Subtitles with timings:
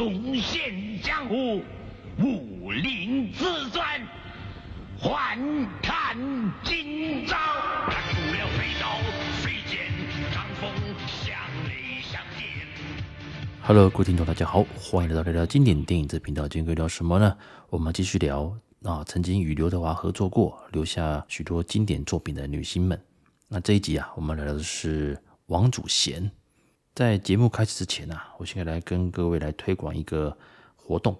[0.00, 1.60] 重现江湖，
[2.16, 3.84] 武林自尊，
[4.98, 5.38] 还
[5.82, 6.16] 看
[6.64, 7.36] 今朝。
[7.86, 8.96] 拿出了飞刀
[9.42, 9.92] 飞剑，
[10.32, 10.70] 掌风
[11.06, 11.36] 响
[11.68, 12.66] 雷响电。
[13.60, 16.48] Hello，各位听众，大家好，欢迎来到聊聊经典电影这频道。
[16.48, 17.36] 今天会聊什么呢？
[17.68, 22.98] 我们继续聊啊，曾经与刘德华合作过，留下许多经典作品的女星们。
[23.48, 26.30] 那这一集啊，我们聊的是王祖贤。
[27.00, 30.36] 在节目开始之前啊，我现在来跟各位来推广一个
[30.76, 31.18] 活动。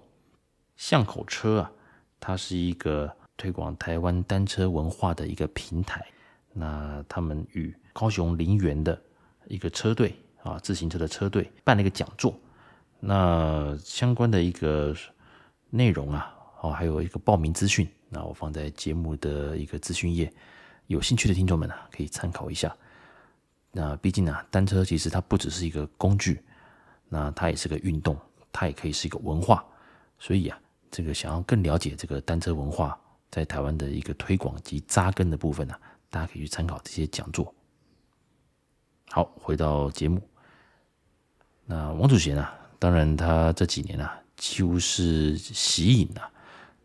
[0.77, 1.71] 巷口车啊，
[2.19, 6.05] 它是一个推广台湾单车文化的一个平台。
[6.53, 9.01] 那他们与高雄林园的
[9.47, 10.13] 一个车队
[10.43, 12.39] 啊，自行车的车队办了一个讲座。
[12.99, 14.95] 那相关的一个
[15.71, 20.31] 内容啊，哦，还有一个报名资讯，那我放在节目的一个资讯页，
[20.85, 22.71] 有兴趣的听众们啊，可以参考一下。
[23.71, 26.43] 那毕竟啊，单车其实它不只是一个工具，
[27.07, 28.17] 那它也是个运动，
[28.51, 29.65] 它也可以是一个文化。
[30.19, 30.59] 所以啊，
[30.91, 35.73] 这个想要更了解这个单车文化在台湾的一个推广及扎根的部分呢、
[36.09, 37.53] 大家可以去参考这些讲座。
[39.09, 40.21] 好，回到节目，
[41.65, 46.30] 那王祖贤啊，当然他这几年啊，几乎是息影啊。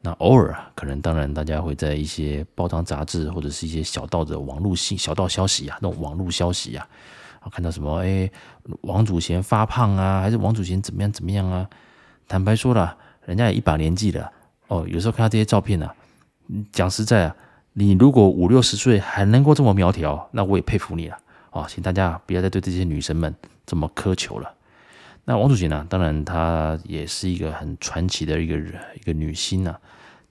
[0.07, 6.87] 那偶尔啊，可能当然大家会在一些报章杂志或者是一些小道的网络信、小道消息啊，那种网络消息啊，
[7.51, 8.31] 看到什么哎，
[8.83, 11.69] 王祖贤发胖啊，还是王祖贤怎么样怎么样啊？
[12.29, 14.31] 坦白说了，人家也一把年纪了
[14.69, 15.93] 哦，有时候看到这些照片啊，
[16.71, 17.35] 讲实在啊，
[17.73, 21.19] 你如果五六十岁还能够这么苗条，那我也佩服你了
[21.51, 23.35] 哦，请大家不要再对这些女生们
[23.67, 24.55] 这么苛求了。
[25.25, 29.77] 那王祖贤呢，当然她也是一个很传奇的一个人，一个女星啊。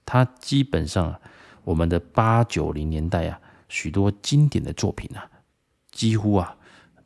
[0.06, 1.20] 她基本上，
[1.64, 5.28] 我们的八九零年代啊，许多经典的作品啊，
[5.92, 6.56] 几乎啊，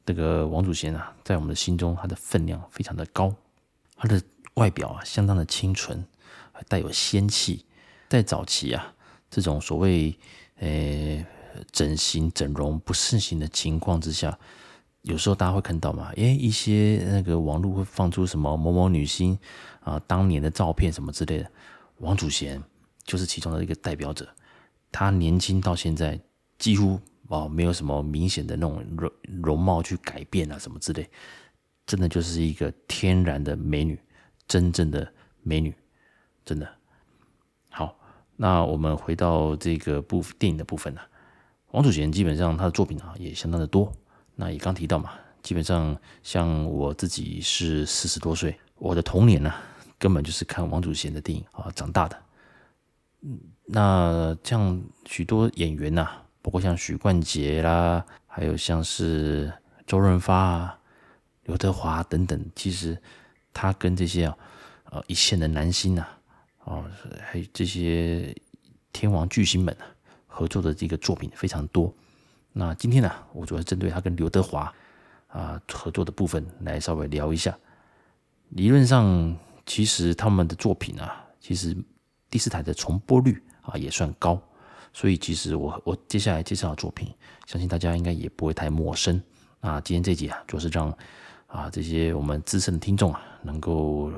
[0.06, 3.34] 这个王祖贤啊，在我们的心中，她的分量非常的高。
[3.96, 4.22] 她的
[4.56, 6.06] 外表啊，相当的清纯，
[6.52, 7.66] 还带有仙气。
[8.10, 8.94] 在早期啊，
[9.30, 10.18] 这种所谓
[10.58, 11.26] 呃
[11.72, 14.38] 整形整容不盛行的情况之下，
[15.04, 19.38] 有时候大家会看到嘛，诶，一些那个网络会放出什么某某女星
[19.82, 21.52] 啊当年的照片什么之类的，
[22.00, 22.62] 王祖贤。
[23.04, 24.28] 就是其中的一个代表者，
[24.92, 26.20] 他年轻到现在
[26.58, 29.12] 几乎哦没有什么明显的那种容
[29.42, 31.10] 容貌去改变啊什么之类，
[31.86, 34.00] 真的就是一个天然的美女，
[34.48, 35.12] 真正的
[35.42, 35.74] 美女，
[36.46, 36.70] 真的。
[37.70, 37.98] 好，
[38.36, 41.02] 那我们回到这个部电影的部分呢，
[41.72, 43.92] 王祖贤基本上他的作品啊也相当的多，
[44.36, 45.12] 那也刚提到嘛，
[45.42, 49.54] 基本上像我自己是四十多岁，我的童年呢
[49.98, 52.20] 根本就是看王祖贤的电影啊长大的。
[53.66, 59.52] 那像许多演员呐、啊，包括像许冠杰啦，还有像是
[59.86, 60.80] 周润发啊、
[61.44, 62.98] 刘德华等等，其实
[63.54, 64.38] 他跟这些啊，
[64.86, 66.20] 呃，一线的男星啊，
[66.64, 66.86] 哦，
[67.22, 68.34] 还有这些
[68.94, 69.86] 天王巨星们啊，
[70.26, 71.94] 合作的这个作品非常多。
[72.54, 74.74] 那今天呢，我主要针对他跟刘德华
[75.28, 77.56] 啊合作的部分来稍微聊一下。
[78.50, 81.76] 理论上，其实他们的作品啊，其实。
[82.30, 84.40] 第四台的重播率啊也算高，
[84.94, 87.14] 所以其实我我接下来介绍的作品，
[87.46, 89.22] 相信大家应该也不会太陌生。
[89.62, 90.90] 啊，今天这集啊，就是让
[91.48, 94.10] 啊这些我们资深的听众啊，能够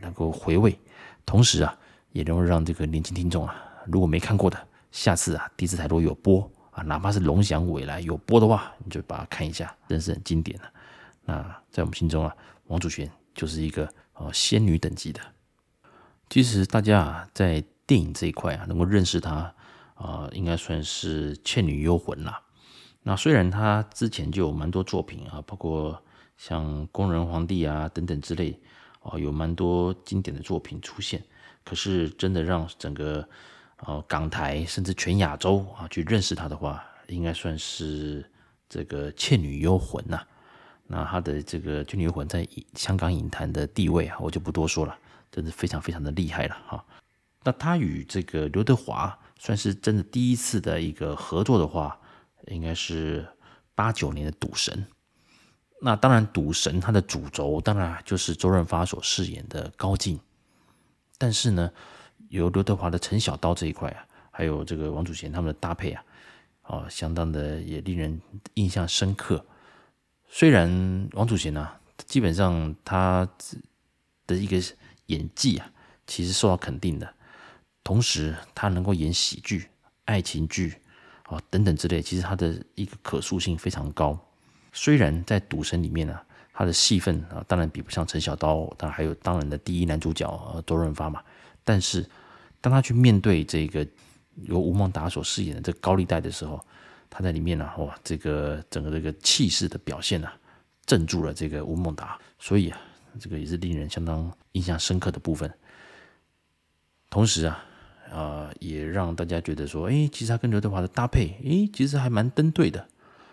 [0.00, 0.78] 能够回味，
[1.24, 1.76] 同时啊，
[2.12, 3.56] 也能够让这个年轻听众啊，
[3.86, 4.56] 如果没看过的，
[4.92, 10.64] 下次啊第四台如果有播啊，哪怕是龙翔未来有播的话，你就把它看一下，真是很经典的。
[11.24, 11.42] 那
[11.72, 12.32] 在我们心中啊，
[12.68, 15.20] 王祖贤就是一个呃仙女等级的。
[16.28, 19.54] 其实大家啊，在电影这一块啊，能够认识他
[19.94, 22.42] 啊、应该算是《倩女幽魂》啦。
[23.02, 26.02] 那虽然他之前就有蛮多作品啊，包括
[26.36, 28.60] 像《工人皇帝》啊等等之类
[29.00, 31.22] 啊、有蛮多经典的作品出现。
[31.64, 33.26] 可是真的让整个
[33.78, 38.28] 呃港台甚至全亚洲啊去认识他的话，应该算是
[38.68, 40.20] 这个《倩女幽魂》呐。
[40.88, 44.98] 那他的这个《倩女幽魂》在香港影坛的地位啊，我就不多说了。
[45.30, 46.84] 真是非常非常的厉害了哈！
[47.44, 52.00] 那他与这个刘德华算是真的第一次的一个合作的话，
[52.46, 53.26] 应该是
[53.74, 54.74] 八九年的《赌神》。
[55.80, 60.18] 那当然，《赌神》他的主轴当然就是周润发所饰演的高进，
[61.18, 61.70] 但是呢，
[62.30, 66.04] 由刘德华的陈小刀这一块啊，还有这个王祖贤他们的搭配啊，
[66.62, 68.20] 哦，相当的也令人
[68.54, 69.44] 印象深刻。
[70.28, 71.70] 虽然王祖贤呢、
[72.06, 73.28] 基本上他
[74.26, 74.60] 的一个。
[75.06, 75.70] 演技啊，
[76.06, 77.14] 其实受到肯定的。
[77.82, 79.68] 同时，他能够演喜剧、
[80.04, 80.74] 爱情剧
[81.22, 84.18] 啊、哦、等等之类，其实他的一个可塑性非常高。
[84.72, 91.22] 虽然在《赌神》里面呢、啊，他的戏份啊，当然比不上陈小刀，当然还有当然的第一男主角呃周润发嘛。
[91.64, 92.04] 但是
[92.60, 93.86] 当他去面对这个
[94.42, 96.60] 由吴孟达所饰演的这高利贷的时候，
[97.08, 100.36] 他在里面呢、啊，哇，这个整个这个气势的表现呢、啊，
[100.84, 102.78] 镇住了这个吴孟达，所以啊，
[103.18, 105.52] 这个也是令人相当印象深刻的部分。
[107.08, 107.64] 同时啊，
[108.12, 112.86] 啊、也让大家觉得说，哎，其实他跟刘德华的搭配，哎，其实还蛮登对的。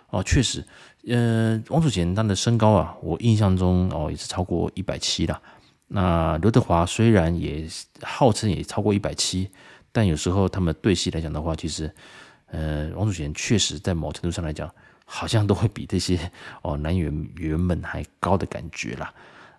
[0.10, 0.64] 哦，确实，
[1.08, 5.42] 呃，王祖贤他的身高啊，我印象中哦也是超过一百七了。
[5.88, 7.68] 那刘德华虽然也
[8.02, 9.50] 号称也超过一百七，
[9.92, 11.92] 但有时候他们对戏来讲的话，其实，
[12.48, 14.72] 呃，王祖贤确实在某程度上来讲，
[15.06, 16.32] 好像都会比这些
[16.62, 19.12] 哦男演员们还高的感觉啦。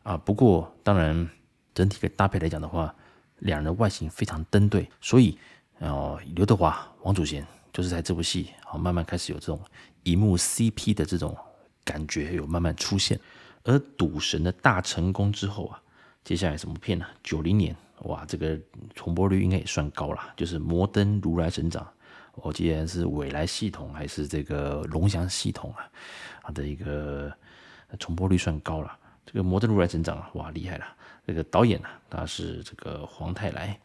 [0.05, 1.29] 啊，不过当然
[1.75, 2.95] 整体的搭配来讲的话，
[3.41, 5.37] 两人的外形非常登对，所以
[5.81, 9.61] 哦，刘德华、王祖贤就是在这部戏好慢慢开始有这种。
[10.03, 11.35] 一幕 CP 的这种
[11.83, 13.19] 感觉有慢慢出现，
[13.63, 15.81] 而赌神的大成功之后啊，
[16.23, 17.07] 接下来什么片呢？
[17.23, 18.61] 九零年，哇，这个
[18.95, 21.83] 重播率应该也算高了，就是《摩登如来神掌》，
[22.35, 25.89] 我记得是未来系统还是这个龙翔系统啊？
[26.43, 27.33] 它的一个
[27.99, 28.99] 重播率算高了。
[29.27, 30.85] 这个《摩登如来神掌》啊哇，厉害了！
[31.27, 33.79] 这个导演呢、啊，他是这个黄泰来，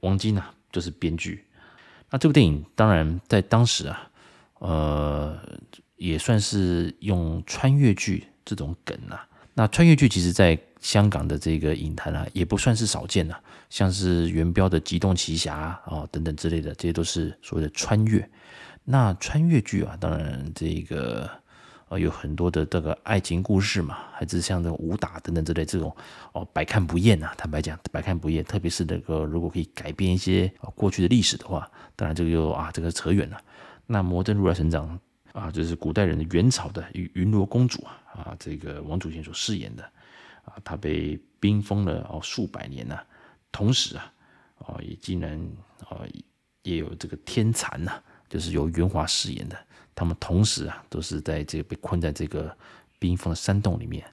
[0.00, 1.44] 王晶呢、啊，就是编剧。
[2.10, 4.10] 那这部电影当然在当时啊。
[4.58, 5.38] 呃，
[5.96, 9.28] 也算是用穿越剧这种梗啊。
[9.52, 13.38] 那穿越剧其实在香港的这个影坛啊，也不算是少见呐。
[13.68, 18.26] 像是元彪的《机动奇侠》啊等等之类的，这些都是所谓的穿越。
[18.82, 21.30] 那穿越剧啊，当然这个
[21.88, 25.94] 呃有很多的这个爱情故事嘛，还是像这种武打等等之类这种
[26.32, 27.32] 哦，百看不厌啊。
[27.36, 28.44] 坦白讲，百看不厌。
[28.44, 33.40] 特别是那个如果可以改变一些过去的历史的话，当然这个又啊这个扯远了。
[33.86, 34.98] 那摩登如来神掌
[35.32, 39.84] 啊，就是古代人的元朝的云云罗公主啊，啊，这个王祖贤所饰演的
[40.44, 42.98] 啊，她被冰封了哦数百年呐、
[43.52, 44.12] 同时啊，
[44.58, 45.38] 啊也竟然
[45.88, 46.00] 啊
[46.62, 47.92] 也有这个天蚕呐，
[48.28, 49.56] 就是由袁华饰演的，
[49.96, 52.56] 他们同时啊都是在这个被困在这个
[53.00, 54.04] 冰封的山洞里面。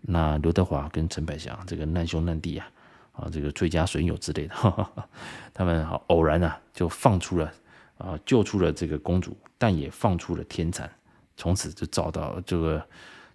[0.00, 2.66] 那刘德华跟陈百祥这个难兄难弟啊，
[3.12, 5.08] 啊这个最佳损友之类的，哈 哈
[5.52, 7.52] 他们偶然啊就放出了。
[7.96, 10.90] 啊，救出了这个公主，但也放出了天蚕，
[11.36, 12.84] 从此就找到这个，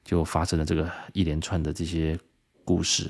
[0.03, 2.19] 就发生了这个一连串的这些
[2.65, 3.09] 故事，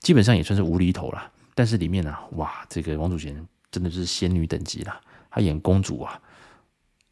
[0.00, 1.30] 基本上也算是无厘头了。
[1.54, 6.20] 但是里面呢、啊，哇，这个王祖贤真的是仙女等级了，她演公主啊，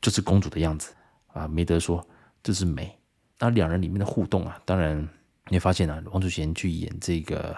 [0.03, 0.93] 就是公主的样子
[1.33, 2.07] 啊，没得说，
[2.43, 2.97] 这是美。
[3.39, 5.01] 那两人里面的互动啊，当然
[5.49, 7.57] 你会发现啊，王祖贤去演这个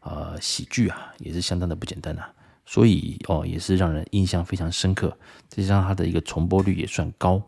[0.00, 2.32] 呃喜剧啊，也是相当的不简单啊。
[2.64, 5.16] 所以哦，也是让人印象非常深刻，
[5.48, 7.40] 再加上他的一个重播率也算高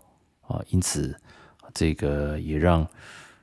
[0.47, 1.17] 啊，因此
[1.75, 2.83] 这个也让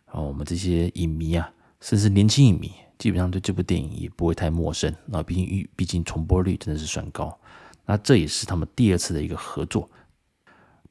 [0.06, 1.52] 啊我们这些影迷啊，
[1.82, 5.22] 甚至年轻影迷，基本上对这部电影也不会太陌生啊。
[5.22, 7.38] 毕竟毕竟重播率真的是算高，
[7.86, 9.90] 那这也是他们第二次的一个合作。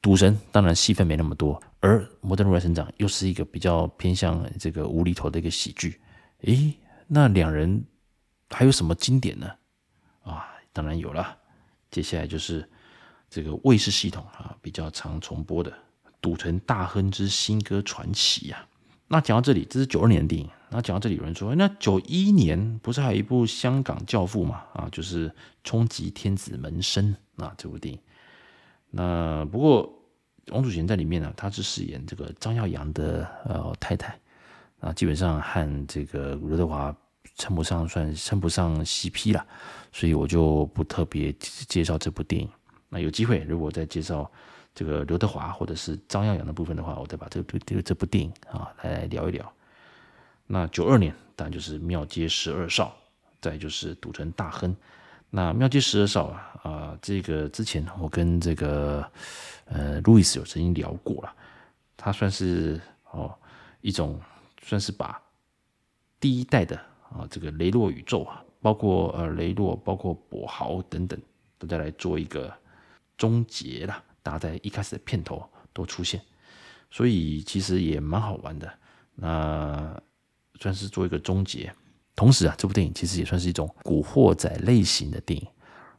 [0.05, 5.99] 赌神当然戏份没那么多，而摩登如来神掌又是一个比较偏向这个无厘头的一个喜剧。
[6.43, 7.83] 诶，那两人
[8.51, 9.51] 还有什么经典呢？
[10.25, 10.45] 啊？
[10.75, 11.35] 当然有了，
[11.91, 12.69] 接下来就是
[13.31, 15.71] 这个卫视系统啊比较常重播的
[16.21, 18.67] 《赌城大亨之新歌传奇》呀。
[19.09, 20.47] 那讲到这里，这是九二年的电影。
[20.69, 24.65] 那讲到这里，有人说，那九一年不是还有一部香港教父嘛？
[24.75, 25.31] 啊，就是
[25.63, 27.99] 《冲击天子门生》啊这部电影。
[28.97, 29.93] 那不过
[30.49, 34.19] 王祖贤在里面呢，他是饰演这个张耀扬的呃太太
[34.81, 36.95] 啊，基本上和这个刘德华。
[37.37, 39.45] 称不上算称不上 CP 了，
[39.91, 42.49] 所以我就不特别介绍这部电影。
[42.91, 44.31] 那有机会，如果再介绍
[44.73, 49.53] 这个刘德华或者是张耀扬的部分的话，我再把这部这个这部电影啊来聊一聊。
[50.47, 52.89] 那九二年当然就是《庙街十二少》，
[53.41, 54.71] 再就是《赌城大亨》。
[55.37, 59.05] 那《妙计十二少》啊啊，这个之前我跟这个
[59.65, 61.35] 呃路易斯有曾经聊过了，
[61.97, 63.37] 他算是哦
[63.81, 64.21] 一种
[64.63, 65.21] 算是把
[66.21, 66.81] 第一代的。
[67.11, 71.21] 啊，这个雷洛宇宙啊，包括呃雷洛，包括跛豪等等，
[71.59, 72.53] 都在来做一个
[73.17, 74.03] 终结啦。
[74.23, 76.21] 大家在一开始的片头都出现，
[76.91, 78.73] 所以其实也蛮好玩的。
[79.17, 80.01] 那
[80.61, 81.73] 算是做一个终结。
[82.17, 85.47] 同时啊，这部电影其实也算是一种古惑仔类型的电影，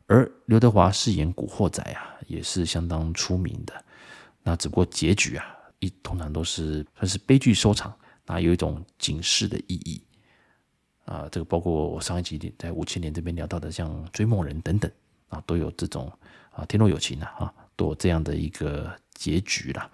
[0.08, 3.74] 而刘德华饰演古惑仔啊，也是相当出名的。
[4.44, 5.46] 那只不过结局啊，
[5.80, 7.94] 一通常都是算是悲剧收场，
[8.26, 10.02] 那有一种警示的意义。
[11.06, 14.90] 啊，这个包括我上一集在五千年这边聊到的，像《追梦人》等等
[15.28, 16.12] 啊，都有这种
[16.52, 19.92] 啊，天若有情啊，都有这样的一个结局啦。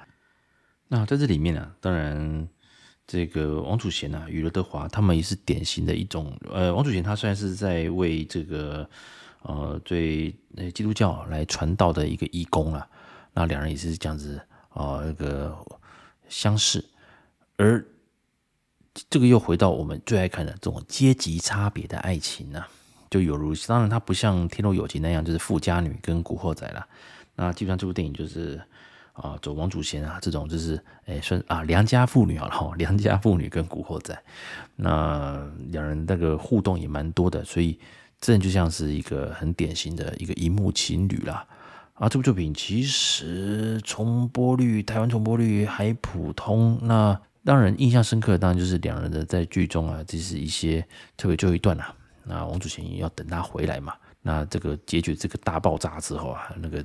[0.88, 2.48] 那在这里面呢，当然
[3.12, 6.34] 这个王祖贤啊与刘德华，他们也是典型的一种。
[6.50, 8.90] 呃，王祖贤他虽然是在为这个
[9.42, 10.34] 呃对
[10.74, 12.88] 基督教来传道的一个义工啊，
[13.34, 14.38] 那两人也是这样子
[14.70, 15.54] 啊、呃、那个
[16.30, 16.82] 相识，
[17.58, 17.86] 而
[19.10, 22.64] 这个又回到我们最爱看的这种阶级差别的爱情呢、
[23.10, 26.88] 就犹如当然它不像《天若有情》那样就是富家女跟古惑仔了，
[27.36, 28.62] 那基本上这部电影就是。
[29.14, 34.18] 啊，走王祖贤啊，这种就是，哎、算啊良家妇女好了哈，良家妇女跟古惑仔，
[34.78, 37.78] 那两人那个互动也蛮多的，所以
[38.20, 41.46] 这就像是一个很典型的一个荧幕情侣啦。
[41.96, 46.80] 啊，这部作品其实重播率，台湾重播率还普通。
[46.82, 50.84] 那让人印象深刻当然就是两人的在剧中啊，这是一些
[51.18, 53.94] 特别最后一段啊，那王祖贤要等他回来嘛。
[54.22, 56.84] 那这个结局这个大爆炸之后啊，那个。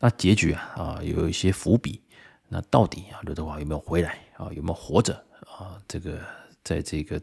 [0.00, 2.00] 那结局啊啊有一些伏笔，
[2.48, 4.48] 那到底啊刘德华有没有回来啊？
[4.52, 5.12] 有没有活着
[5.42, 5.76] 啊？
[5.88, 6.20] 这个
[6.62, 7.20] 在这个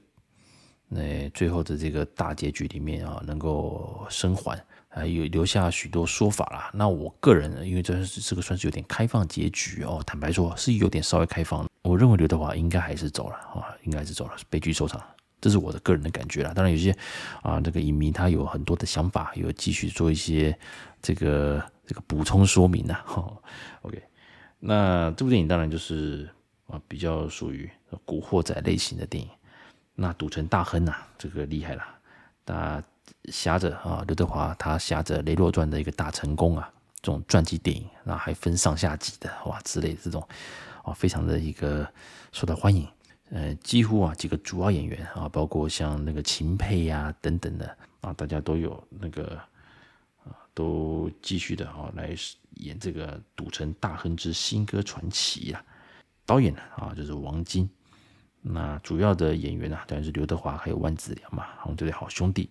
[0.90, 6.70] 那最后的这个大结局里面啊，能够生还，还有留下许多说法啦。
[6.74, 11.66] 那我个人呢，因为这这个算是有点开放结局哦，坦白说是有点稍微开放。
[11.82, 15.02] 我认为刘德华应该还是走了啊，应该是走了，悲剧收场，
[15.40, 16.52] 这是我的个人的感觉啦。
[16.54, 16.94] 当然有些
[17.42, 20.58] 啊，这个影迷他有很多的想法，有继续做一些
[21.02, 21.64] 这个。
[21.86, 23.42] 这个补充说明啊， 哈
[23.84, 24.02] ，OK，
[24.60, 26.28] 那这部电影当然就是
[26.68, 27.70] 啊比较属于
[28.04, 29.30] 古惑仔类型的电影。
[29.94, 31.84] 那赌城大亨啊，这个厉害了，
[32.44, 32.84] 他
[33.26, 36.70] 挟着啊刘德华他挟着《雷洛传》的一个大成功啊，
[37.02, 40.28] 这种传记电影，那还分上下集的哇之类的这种
[40.84, 41.88] 啊，非常的一个
[42.32, 42.88] 受到欢迎。
[43.30, 49.40] 呃，几乎啊几个主要演员啊，包括像那个秦沛呀等等的啊，大家都有那个。
[50.56, 52.16] 都继续的啊来
[52.56, 55.64] 演这个《赌城大亨之新歌传奇》啊，
[56.26, 57.70] 导演呢啊就是王晶，
[58.42, 62.50] 那主要的演员呢当然是刘德华还有万梓良嘛，他们这对好兄弟。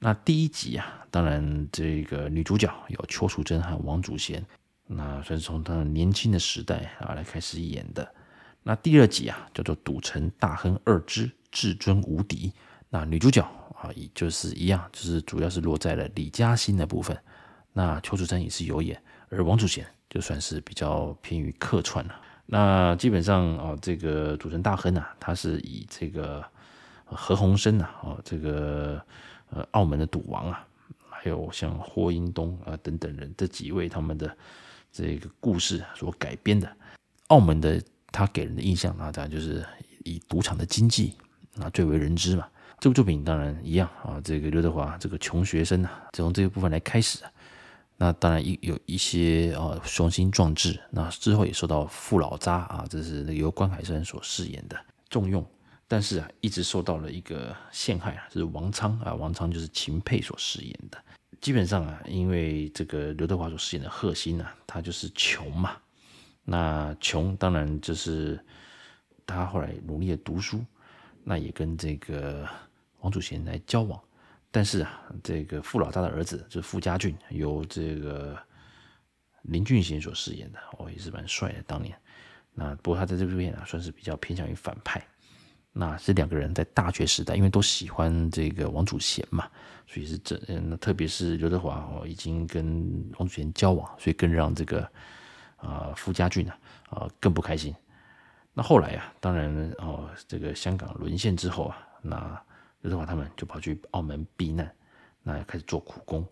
[0.00, 4.44] 那第一集啊，当然这个女主角有邱淑贞和王祖贤，
[4.86, 8.12] 那算是从他年轻的时代啊来开始演的。
[8.62, 12.48] 那第二集啊叫做《赌城大亨二之至尊无敌》，
[12.88, 13.48] 那女主角。
[13.80, 17.16] 啊，也就是一样，就是主要是落在了李嘉欣的部分。
[17.72, 22.20] 那邱淑贞也是有演，而王祖贤就算是比较偏于客串了。
[22.44, 26.44] 那基本上啊，这个赌城大亨啊，他是以这个
[27.04, 29.00] 何鸿燊啊，哦，这个
[29.50, 30.66] 呃澳门的赌王啊，
[31.08, 34.36] 还有像霍英东啊等等人这几位他们的
[34.92, 36.70] 这个故事所改编的。
[37.28, 39.64] 澳门的他给人的印象啊，当然就是
[40.04, 41.14] 以赌场的经济
[41.58, 42.46] 啊最为人知嘛。
[42.80, 47.30] 这部作品当然一样啊，这个刘德华这个穷学生啊，从这个部分来开始啊，
[47.98, 55.46] 那当然一有一些啊雄心壮志，那之后也受到傅老渣啊，这是由关海山所饰演的重用，
[55.86, 60.96] 但是啊一直受到了一个陷害啊，就是王昌啊，王昌就是秦沛所饰演的，
[61.42, 65.76] 基本上啊，因为这个刘德华所饰演的贺新啊，他就是穷嘛，
[66.44, 68.42] 那穷当然就是
[69.26, 70.64] 他后来努力的读书，
[71.22, 72.48] 那也跟这个。
[73.00, 74.00] 王祖贤来交往，
[74.50, 78.38] 但是啊，这个傅老大的儿子就是傅家俊，由这个
[79.42, 81.62] 林俊贤所饰演的，哦，也是蛮帅的。
[81.66, 81.96] 当年，
[82.52, 85.02] 那不过他在这部片啊，算是比较偏向于反派。
[85.72, 89.48] 那这两个人在大学时代，因为都喜欢这个王祖贤嘛，
[89.86, 94.82] 所以是这，那特别是刘德华哦，已经跟王祖贤交往，所以更让这个
[95.56, 96.58] 啊傅家俊啊
[96.90, 97.72] 啊更不开心。
[98.52, 102.44] 那后来啊，当然哦，这个香港沦陷之后啊，那
[102.82, 104.74] 刘德华他们就跑去澳门避难，
[105.22, 106.26] 那开始做苦工，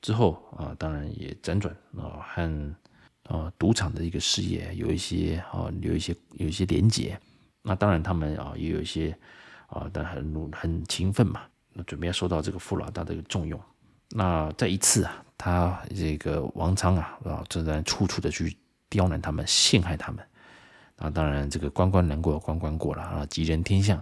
[0.00, 2.74] 之后啊，当然也辗转啊和
[3.24, 7.18] 啊赌场的一个事业有一些啊有一些有一些连结，
[7.62, 9.16] 那当然他们啊也有一些
[9.66, 11.42] 啊但很努很勤奋嘛，
[11.72, 13.60] 那准备要受到这个傅老大的一个重用。
[14.10, 18.56] 那在一次啊，他这个王昌啊啊正在处处的去
[18.88, 20.24] 刁难他们，陷害他们。
[20.96, 24.00] 那当然这个关关难过关关过了啊，吉人天相，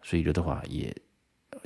[0.00, 0.96] 所以刘德华也。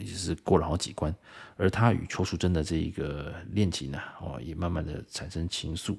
[0.05, 1.15] 也是过了好几关，
[1.57, 5.97] 而他与邱淑贞的这一个恋情呢，哦，也慢慢的产生情愫。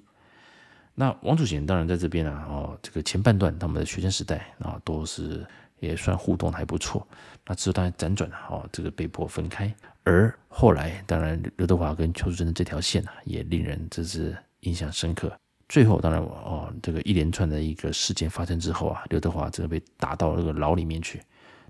[0.96, 5.46] 那王祖贤当然在这边啊，哦，这个前半段他们的学生时代啊，都是
[5.80, 7.08] 也算互动还不错。
[7.48, 9.74] 那之后当然辗转啊哦，这个被迫分开。
[10.04, 15.36] 而后来当然刘德华跟邱淑贞的这条线啊，也令人真是印象深刻。
[15.68, 21.22] 最后当然哦，这个一连串的一个事件发生之后啊，刘德华真的被打到那个牢里面去。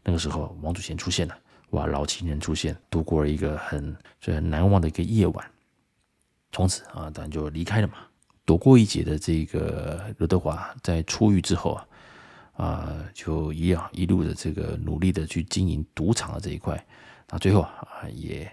[0.04, 1.38] 那个时候王祖贤出现了。
[1.74, 5.51] 哇，老情人出现，度过了一个很最很难忘的一个夜晚。
[6.51, 7.96] 从此啊，当然就离开了嘛。
[8.46, 16.86] 躲过一劫的这个刘德华，在出狱之后啊，啊、就一样一路的这个努力的去经营赌场的这一块，
[17.30, 18.46] 那最后啊也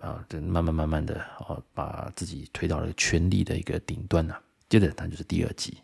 [0.00, 4.36] 啊，慢慢慢慢的啊，把自己推到了权力的一个顶端呐。
[4.68, 5.78] 接着，它就是第二集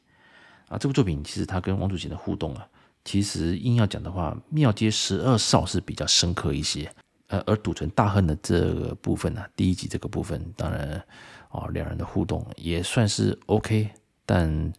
[0.69, 2.66] 啊，这部作品其实它跟王祖贤的互动啊，
[3.05, 6.91] 其实硬要讲的话，《庙街十二少》是比较深刻一些。
[7.29, 11.03] 呃，而赌城大亨的这个部分呢、第一集这个部分，当然
[11.49, 13.91] 啊，两人的互动也算是 OK，
[14.27, 14.73] 但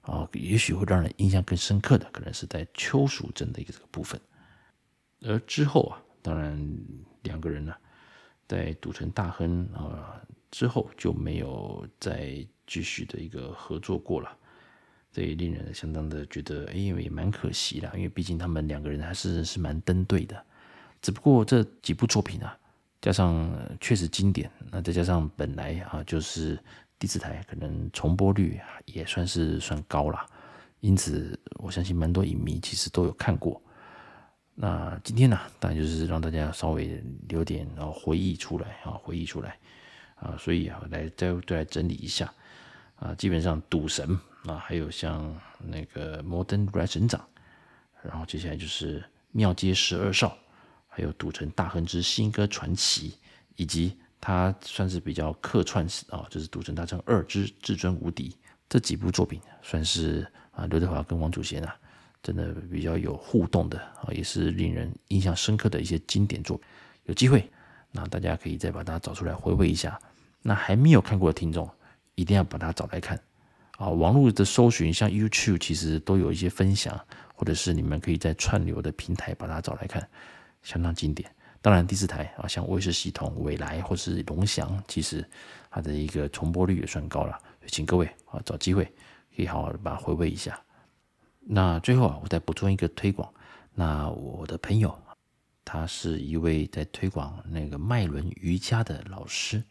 [0.00, 4.18] 啊，也许会让人印象更深刻的，可能是在邱淑贞的一个这个部分。
[5.20, 6.58] 而之后啊，当然
[7.22, 7.74] 两个人呢、
[8.48, 14.34] 在赌城大亨啊之后就没有再继续的一个合作过了，
[15.12, 20.42] 这也令人相当的觉得，哎，也蛮可惜啦，因为毕竟他们两个人还是是蛮登对的。
[21.02, 22.56] 只不过这几部作品啊，
[23.00, 26.58] 加上确实经典，那再加上本来啊就是
[26.98, 30.18] 第四台可能重播率也算是算高了，
[30.80, 33.60] 因此我相信蛮多影迷其实都有看过。
[34.54, 39.58] 那今天呢，当然就是让大家稍微留点啊回忆出来啊，回忆出来
[40.14, 42.32] 啊，所以啊来再再来整理一下
[43.02, 47.20] 啊，基本上赌神啊，还有像那个摩登如来神掌，
[48.02, 50.36] 然后接下来就是庙街十二少。
[50.94, 53.10] 还有《赌城大亨之新歌传奇》，
[53.56, 58.28] 以及他算是比较客串啊，就是《赌城大亨二之至尊无敌》
[58.68, 61.74] 这几部作品，算是啊刘德华跟王祖贤啊，
[62.22, 66.66] 真的比较有互动的啊，也是令人印象深刻的一些经典作品。
[67.04, 67.50] 有机会，
[67.90, 69.98] 那大家可以再把它找出来回味一下。
[70.42, 71.66] 那还没有看过的听众，
[72.14, 73.20] 一定要把它找来看
[73.78, 73.88] 啊！
[73.88, 76.98] 网络的搜寻，像 YouTube 其实都有一些分享，
[77.34, 80.08] 或者是你们可以在串流的平台把它找来看。
[80.62, 81.28] 相当经典，
[81.60, 85.28] 当然第四台啊，像卫视系统、未来或是龙翔，其实
[85.70, 87.36] 它的一个重播率也算高了，
[87.66, 88.84] 请各位啊找机会
[89.36, 90.60] 可以好好的把它回味一下。
[91.40, 93.28] 那最后啊，我再补充一个推广，
[93.74, 94.96] 那我的朋友
[95.64, 99.64] 他是一位在推广那个脉轮瑜伽的老师，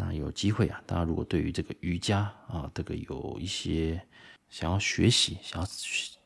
[0.00, 4.00] 那有机会啊，大家如果对于这个瑜伽啊，这个有一些
[4.48, 5.68] 想要学习、想要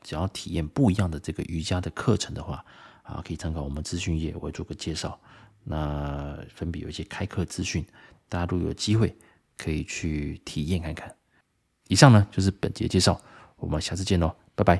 [0.04, 2.64] 想要体验不一样的这个瑜伽的课程的话。
[3.02, 5.20] 啊，可以参考我们资讯页，我会做个介绍。
[5.62, 7.84] 那分别有一些开课资讯，
[8.30, 9.14] 大家如果有机会
[9.58, 11.14] 可以去体验看看。
[11.88, 13.20] 以上呢就是本节介绍，
[13.56, 14.34] 我们下次见喽。